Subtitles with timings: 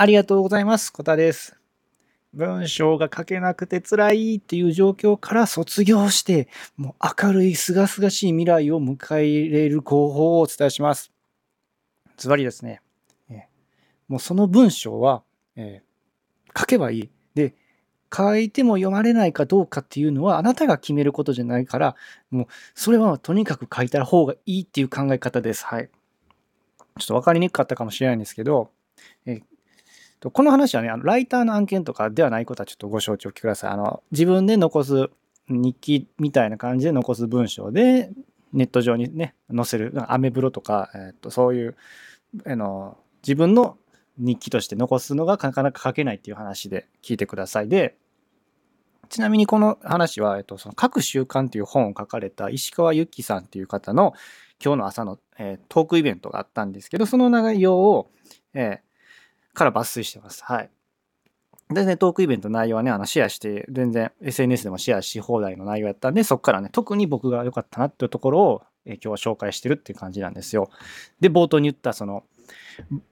[0.00, 0.92] ありがとうございます。
[0.92, 1.56] コタです。
[2.32, 11.10] 文章が書けなくて辛いっていう状況から卒業して、もう明るい清々しい未来を迎え入れる方法をお伝えします。
[12.16, 12.80] ズバリですね。
[13.28, 13.48] え
[14.06, 15.24] もうその文章は、
[15.56, 15.88] えー
[16.58, 17.10] 書けばいい。
[17.34, 17.54] で、
[18.16, 21.96] 書いても読まれないかどうかっていうのはあなたが決めることじゃないから、
[22.30, 25.64] もうそれはとにかく書いた方がいいっていう考え方です。
[25.66, 25.90] はい。
[26.98, 28.70] ちょっと分かりにくかったかもしれないんですけど、
[30.20, 33.70] この話はね、あのライターの案件とかではないことはちょっとご承知おきください。
[33.70, 35.10] あの自分で残す
[35.48, 38.10] 日記みたいな感じで残す文章で
[38.52, 41.76] ネット上にね、載せる、アメブロとか、えーとそういう
[42.46, 43.78] あの自分の
[44.16, 47.68] 日記として残すのがなかなか書けないっていう話で聞いてください。
[47.68, 47.96] で、
[49.08, 54.14] ちなみにこの話は、えっと、その各習慣っていう本を書かれた石川由紀さんっていう方の
[54.62, 58.10] 今日の朝の、えートークイベントがあったんですけど、その内容を、
[58.54, 58.87] えー
[59.58, 60.42] から抜粋してます。
[60.44, 60.70] はい。
[61.70, 70.70] 全然トークイベント内容はね、あのシェアして、全然 SNS でもシェアし放題の内容やったんで、そこからね、特に僕が良かったなっていうところを、え今日は紹介してるっていう感じなんですよ。
[71.20, 72.24] で、冒頭に言ったその、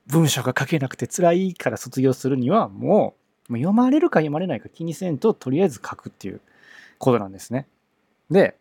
[0.07, 3.15] 文章が書けなくて辛いから卒業するには、も
[3.49, 6.41] う、もう読まれるか読まれないか気にせんと、とりあえず書くっていう
[6.99, 7.69] ことなんですね。
[8.31, 8.57] で、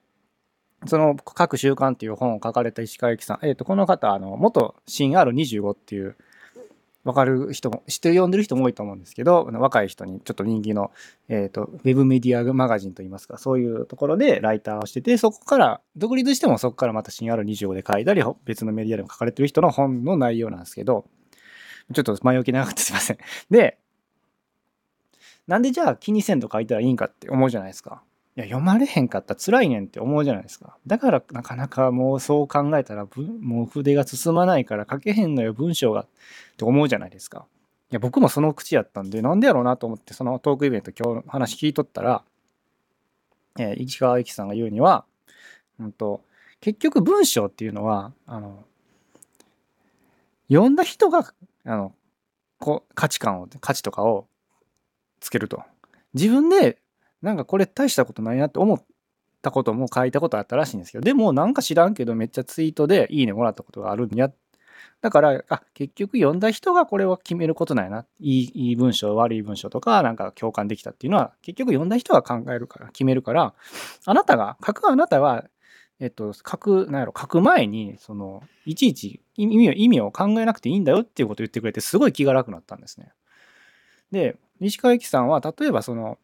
[0.88, 6.16] その各習慣っていう本を書かれた石川由紀さん、えっ、と、この方、あの、元新 R25 っていう、
[7.06, 10.92] わかる人も、知って、読んでる人も多いと思うんですけど、若い人にちょっと人気の、
[11.30, 21.06] えっ、と、ウェブメディアマガジンといいますか、そういうところでライターをしてて、そこから、独立してもそこからまた新 R25 で書いたり、別のメディアでも書かれてる人の本の内容なんですけど、
[21.94, 23.18] ちょっと前置き長くてすいません。
[23.52, 23.78] で、
[25.46, 28.02] なんでじゃあ気にせんと書いたらいいんかって思うじゃないですか。
[28.38, 30.78] いや、読まれへんかったら辛いねんって思うじゃないですか。
[30.86, 33.08] だからなかなかもうそう考えたら、
[33.40, 36.08] もう筆が進まないから書けへんのよ、文章がっ
[36.58, 37.46] て思うじゃないですか。
[37.92, 42.24] いや、僕もその口やったんで、なんでやろうなと思って、そのトークイベント今日の話聞いとったら、
[43.58, 45.06] えー市川由紀さんが言うには、
[45.80, 46.22] うんと、
[46.60, 48.66] 結局文章っていうのは、あの、
[50.50, 51.94] 読んだ人が、あの、
[52.60, 54.28] こう価値観を、価値とかを
[55.20, 55.64] つけると。
[56.14, 56.80] 自分で、
[57.26, 58.84] なんかこれ大したことないなって思っ
[59.42, 64.32] たことも書いたことあったらしいんですけど、でもなんか知らんけどめっちゃツイートでいいねもらったことがあるんや。
[65.02, 68.06] だから、あ、結局読んだ人がこれは決めることなんやな。
[68.20, 73.54] いい、いい文章、悪い文章とか、なんか共感できたっていうのは、結局読んだ人が考えるから、決めるから、
[74.06, 75.46] あなたが、書くあなたは、
[76.00, 83.12] えっと、書く、なんやろ、書く前に、その、いちいち意味を、意味を考えなくていいんだよっていうことを言ってくれて、すごい気が楽になったんですね。
[84.12, 86.18] で、西川由紀さんは、例えばその、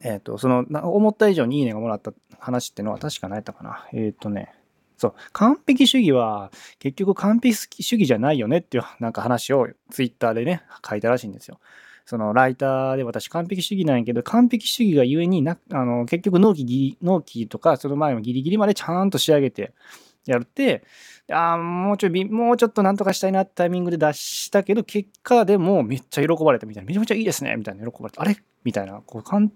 [0.00, 0.64] えっ、と、その、
[0.94, 3.86] 思った以上にいいねがもらった話ってのは確か何やったかな。
[3.92, 4.54] えっ、とね、
[4.96, 11.58] そう、完璧主義は結局完璧主義じゃないよねっていうなんか話をツイッターでね、書いたらしいんですよ。
[12.04, 19.72] そのライターで私完璧主義なんやけど、完璧主義がゆえにな、あの、結局納期ギリ、納期とかその前もギリギリまでちゃんと仕上げて
[20.26, 20.84] やって、
[21.30, 28.36] ああ、もうちょい、もうちょっとなんとかしたいなってタイミングで出したけど、結果でもめっちゃ喜ばれたみたいな、めちゃめちゃいいですねみたいな喜ばれて、あれ？
[28.62, 29.50] みたいな、こう完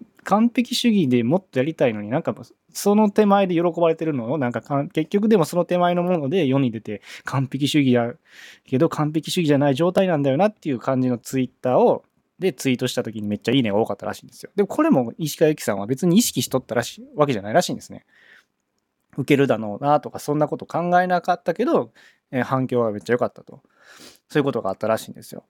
[0.54, 2.34] 璧主義でもっとやりたいのになんか
[2.72, 4.62] その手前で喜ばれてるのをなんか
[4.94, 8.14] 結局でもその手前のもので世に出て完璧主義や
[8.64, 12.02] けど完璧主義じゃない状態なんだよなっていう感じのツイッターを
[12.38, 14.50] でツイートした時にめっちゃいいねが多かったらしいんですよ。
[14.56, 18.06] でもこれも石川由紀さんは別に意識しとったらしいわけじゃないらしいんですね。
[19.16, 21.92] 受けるだろうなとかそんなこと考えなかったけど、
[22.30, 23.62] えー反響はめっちゃ良かったと。
[24.28, 25.44] そういうことがあったらしいんですよ。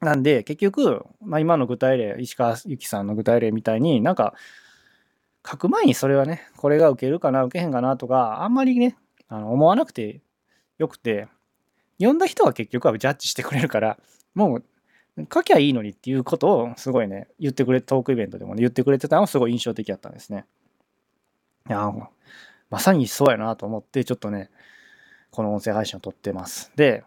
[0.00, 4.34] なんで結局、まあ、今の具体例石川由紀さんの具体例みたいになんか
[5.48, 8.96] 書く前にそれはねこれが受けるかな受けへんかなとかあんまりね
[9.28, 10.20] あの思わなくて
[10.78, 11.28] よくて
[11.98, 13.98] 読んだ人は結局はジャッジしてくれるから
[14.34, 14.64] もう
[15.32, 20.44] 書きゃいいのにっていうことをすごいね言ってくれトークイベントでもね言ってくれてたのがすごい印象的だったんですね。
[21.68, 21.92] いや
[22.70, 24.50] まさにそうやなと思ってちょっとね
[25.30, 26.72] この音声配信を撮ってます。
[26.76, 27.04] で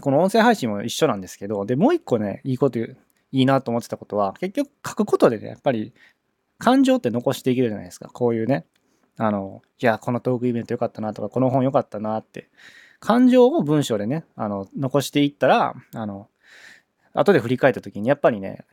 [0.00, 2.96] この音声配信も一緒なんですけど、で、もう一個ね、いいこと言う、
[3.32, 5.92] いいなと思ってたことは、結局書くことでね、やっぱり
[6.58, 8.08] 感情って残していけるじゃないですか。
[8.12, 8.66] こういうね、
[9.16, 12.50] あの、いや、このトークイベント良かったなとか、この本良かったなって、
[13.00, 16.28] 感情を文章でね、あの、残していったら、あの、
[17.18, 18.64] 後で振り返った時にやっぱりね、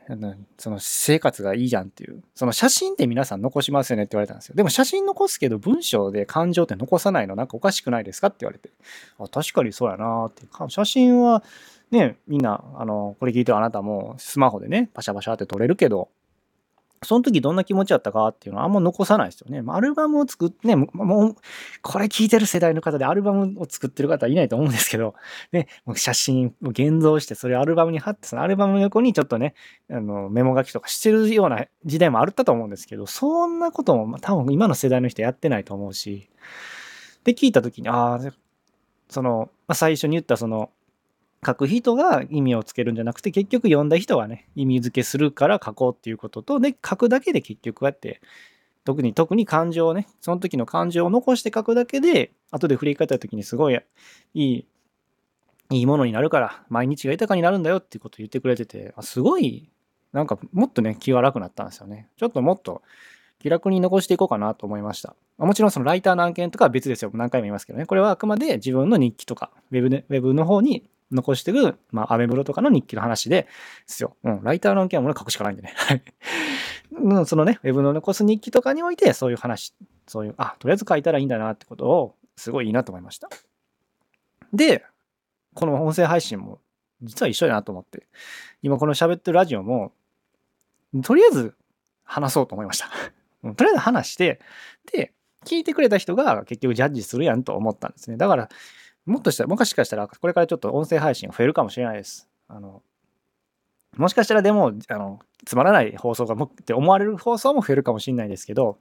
[0.58, 4.54] その生活がいいじゃんっていう、その写真って皆さん残しますよねって言われたんですよ。
[4.54, 8.70] でも写真残すけど文章で感情って残さないのなんかおかしくないですかって言われて、
[9.18, 10.42] あ確かにそうやなって。
[10.68, 11.42] 写真は
[11.90, 16.08] ね、みんな、あの、これ聞いてるあなたもスマホでね、パシャパシャって撮れるけど、
[17.06, 19.62] その時どんな気持ちだったかっていうのはあんま残さないですよね。
[19.66, 21.36] アルバムを作ってね、もう、
[21.82, 25.14] これ聞いてる世代の方でアルバムを作ってる方はいないと思うんですけど、
[25.52, 29.54] ね、もう写真を現像して、それをアルバムに貼って、そのアルバムの横にちょっとね、
[29.90, 36.28] あの、メモ書きとかしてるような時代もあったと思うんですけど、そんなことも多分今の世代の人やってないと思うし、
[37.24, 38.20] で、聞いた時に、ああ、
[39.08, 40.70] その、まあ、最初に言ったその、
[41.44, 48.20] 書く人が意味をつけるんじゃなくて結局読んだ人がね意味付けするから書こうっていうこととで書くだけで結局こうやって
[48.84, 53.80] 特に特に感情をねその時の感情を残して書くだけで後で振り返った時にすごい
[54.34, 54.66] いい
[55.70, 59.68] いいものになるから毎日が豊かになるんだよっていうことを言ってくれててすごい
[60.12, 62.82] なんかもっとね気が楽になったんですよねちょっともっと
[63.38, 65.14] 気楽に残していこうかなと思いました。
[65.38, 67.10] もちろんそのライターの案件とかは別ですよ。
[67.14, 67.86] 何回も言いますけどね。
[67.86, 73.46] これはあくまで自分の日記とか、ウェブで、ウェブの方に残してる、まあ、アメブロとかの日記の話で
[73.86, 74.16] すよ。
[74.24, 75.72] うん、ライターの案件は俺書くしかないんでね。
[75.76, 76.02] はい。
[77.26, 79.74] そのね、ウェブの残す日記とかにおいて、そういう話、
[80.06, 83.28] そういう、あ、とりあえず書いたらいいんだなってことを、すごいいいなと思いました。
[84.52, 84.84] で、
[85.54, 86.60] この音声配信も、
[87.02, 88.06] 実は一緒だなと思って、
[88.62, 89.92] 今この喋ってるラジオも、
[91.02, 91.54] とりあえず
[92.04, 92.88] 話そうと思いました。
[93.54, 94.40] とりあえず話して、
[94.92, 95.12] で、
[95.44, 98.16] 聞いてくれた人が結局ジャッジするやんと思ったんですね。
[98.16, 98.48] だから、
[99.06, 102.28] もっとしたら、もしかしたら、これからちょっと音声配信が増えるかもしれないです。
[102.48, 102.82] あの、
[103.96, 108.78] もしかしたらでも、あの、つまらない放送がもって思われる放送も増えるかもしれないですけど、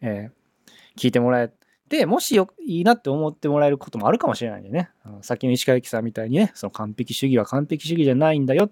[0.00, 1.52] えー、聞いてもらえ
[1.88, 8.70] て、もしよいいなって思ってもらえることもあるかもしれないんでね、あのさっきの石川由紀さんみたいにね、その完璧主義は完璧主義じゃないんだよっ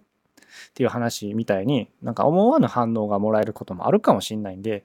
[0.74, 4.84] ていう話みたいに、なんか思わぬ反応がもらえることもあるかもしれないんで、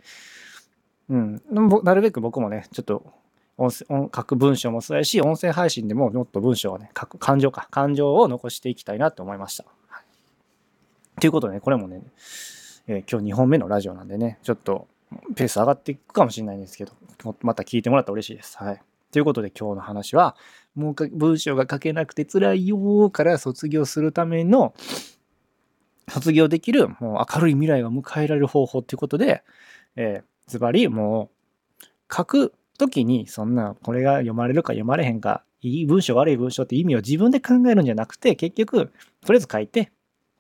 [1.09, 1.41] うん、
[1.83, 3.13] なるべく僕もね、ちょっと
[3.59, 9.65] 音声書く文章もそうやし、音声配信でももっと文章をね、書く、感情か、感情を残していきたいなと思いました。
[9.89, 12.01] はい、ということでね、これもね、
[12.87, 14.87] えー、今日2本目のラジオなんでね、ちょっと
[15.35, 16.93] ペース上がっていくかもしれないんですけど、
[17.41, 18.57] また聞いてもらったら嬉しいです。
[18.57, 18.81] はい。
[19.11, 20.37] ということで今日の話は、
[20.73, 24.73] もう文章が書けなくて辛いよから卒業するための、
[26.07, 29.43] 卒業できる、もう明るい未来が迎えられる方法っていうことで、
[29.97, 31.29] えー、ズバリも
[31.81, 38.91] う、書く時にそんなこれが読まれるか読まれへんかいい文章悪い文章って意味を自分で考えるんじゃなくて結局
[39.25, 39.91] とりあえず書いて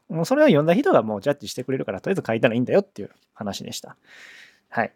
[0.09, 3.95] もうそれを読んだ人がもうジャッジしてくれるからとりあえず書いたらいいんだよっていう話でした。
[4.69, 4.93] はい。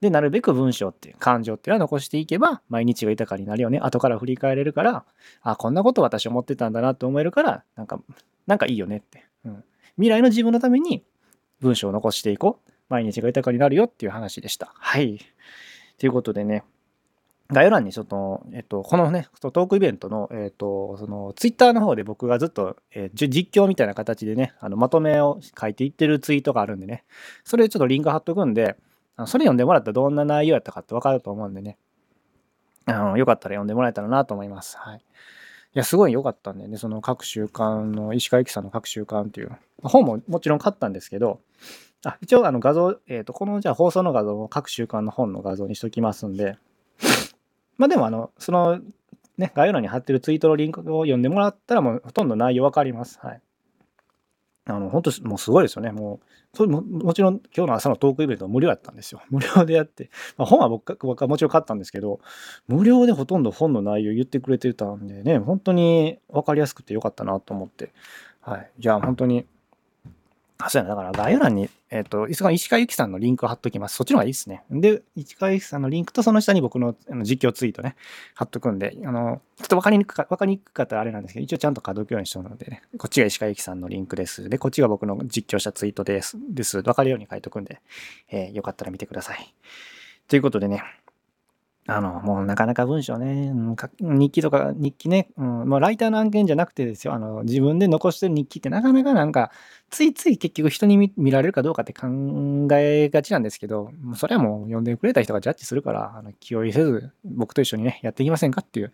[0.00, 3.78] で、なるべく文章っていう感情っていうのは残していけば毎日が豊かになるよね。
[3.78, 5.04] 後から振り返れるから、
[5.42, 8.00] あ、こんなこと私思ってたんだなって思えるから、なんか、
[8.48, 9.24] なんかいいよねって。
[9.44, 9.64] うん。
[9.94, 11.04] 未来の自分のために
[11.60, 12.72] 文章を残していこう。
[12.88, 14.72] 毎日が豊かになるよっていう話でした。
[14.74, 15.18] はい。
[15.98, 16.64] ということでね、
[17.52, 27.04] 概要欄にちょっと、えっと、このね、トークイベントの、えっと、その、ツイッターの方で僕がずっと、えー、実況みたいな形でね、あの、まとめを書いていってるツイートがあるんでね、
[27.44, 28.76] それちょっとリンク貼っとくんで、
[29.26, 31.78] それ読んでもらったらどんな内容やったかってわかると思うんでね、
[32.86, 34.76] あの、よかったら読んでもらえたらなと思います。
[34.78, 34.98] はい。
[34.98, 35.02] い
[35.74, 39.52] や、すごい良かったんでね、その各週間の、石川由紀さんの各週間っていう、
[39.82, 41.40] 本ももちろん買ったんですけど、
[42.04, 46.56] あ一応あの画像、えっ、ー、と、このじゃあ放送の画像を各週間の本の画像にしときますんで、
[47.82, 48.78] まあでもあの、その、
[49.38, 53.18] ね、概要欄に貼ってるツイートのリンクを読んでもらったらもうほとんど内容わかります。
[53.20, 53.40] はい。
[54.66, 55.90] あの、本当もうすごいですよね。
[55.90, 59.20] もう、それももちろん今日の朝のトークイベントは無料やったんですよ。
[59.30, 60.10] 無料でやって。
[60.36, 62.20] まあ、本は僕僕はもちろん買ったんですけど、
[62.68, 67.92] 無料でほとんど本の内容言ってくれてたんでね、本当に分かりやすくてよかったなと思って。
[68.40, 68.70] はい。
[68.78, 69.44] じゃあ本当に
[70.66, 70.94] あ、そうやな。
[70.94, 73.96] だから概要欄に、えっ、ー、と、石川由紀さんのリンクを貼っときます。
[73.96, 74.64] そっちの方がいいですね。
[74.70, 77.96] で、石川由紀さんのリンクとその下に僕の実況ツイートね、
[78.34, 84.48] 貼っとくんで、あの、ちょっとわかりにくか、わかりにくかったらあれなんですけど、一応ちゃんと書くようにしてるのでね、こっちが石川由紀さんのリンクです。
[84.48, 86.36] で、こっちが僕の実況したツイートです。
[86.50, 86.78] です。
[86.78, 87.80] わかるように書いとくんで、
[88.30, 89.54] えー、よかったら見てください。
[90.28, 90.82] ということでね、
[91.88, 93.52] あの、もうなかなか文章ね、
[93.98, 99.50] 日記とか、日記ね、うん、もうライターの案件じゃなくてですよ、あの、自分で残してる日記ってなかなかなんか、
[99.90, 102.06] ついつい結局人に見られるかどうかって考
[102.72, 108.92] えがちなんですけど、それはもう読んでくれた人がジャッジするから、あの気負いせず、僕と一緒にね、やっていきませんかっていう、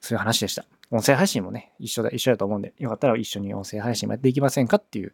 [0.00, 0.64] そういう話でした。
[0.90, 5.12] 音声配信もね、一緒だ、一緒だと思うんで、よかったら一緒に音声配信もやっていきませんかっていう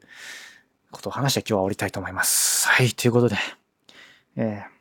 [0.92, 2.68] ことを話して今日は終わりたいと思います。
[2.68, 3.36] はい、ということで、
[4.36, 4.79] えー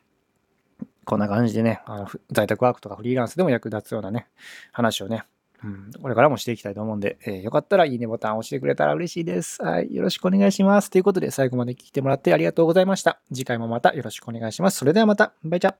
[1.10, 4.28] こんな感じでね、あの在宅ワークとかフリーランスでも役立つようなね、
[4.70, 5.24] 話をね、
[5.64, 9.60] うん、これからもしていきたいと思うんで、えー、よかったらいいねボタンを押してくれたら嬉しいです。
[9.60, 9.92] はい。
[9.92, 10.88] よろしくお願いします。
[10.88, 13.20] ということで、最後まで聞いてもらってありがとうございました。
[13.32, 14.78] 次回もまたよろしくお願いします。
[14.78, 15.32] それではまた。
[15.42, 15.74] バイチャ